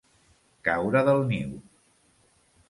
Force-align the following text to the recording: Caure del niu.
Caure 0.67 1.03
del 1.09 1.21
niu. 1.33 1.53